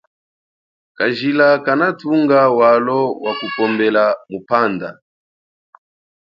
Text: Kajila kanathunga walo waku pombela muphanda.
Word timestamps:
Kajila 0.97 1.47
kanathunga 1.65 2.39
walo 2.57 2.99
waku 3.23 3.45
pombela 3.55 4.05
muphanda. 4.31 4.89